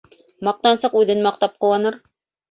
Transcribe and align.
Маҡтансыҡ 0.45 0.95
үҙен 1.01 1.21
маҡтап 1.25 1.53
ҡыуаныр 1.65 1.99